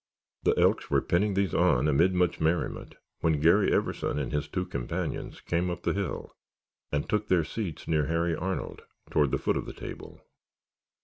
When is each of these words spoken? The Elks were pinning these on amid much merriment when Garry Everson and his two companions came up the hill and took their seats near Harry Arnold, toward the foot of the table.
The 0.41 0.59
Elks 0.59 0.89
were 0.89 0.99
pinning 1.03 1.35
these 1.35 1.53
on 1.53 1.87
amid 1.87 2.15
much 2.15 2.39
merriment 2.39 2.95
when 3.19 3.39
Garry 3.39 3.71
Everson 3.71 4.17
and 4.17 4.31
his 4.31 4.47
two 4.47 4.65
companions 4.65 5.41
came 5.41 5.69
up 5.69 5.83
the 5.83 5.93
hill 5.93 6.35
and 6.91 7.07
took 7.07 7.27
their 7.27 7.43
seats 7.43 7.87
near 7.87 8.07
Harry 8.07 8.35
Arnold, 8.35 8.81
toward 9.11 9.29
the 9.29 9.37
foot 9.37 9.57
of 9.57 9.67
the 9.67 9.73
table. 9.73 10.19